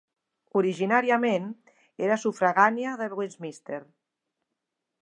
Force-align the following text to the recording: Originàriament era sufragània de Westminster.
Originàriament 0.61 1.45
era 2.07 2.17
sufragània 2.25 2.95
de 3.05 3.13
Westminster. 3.21 3.83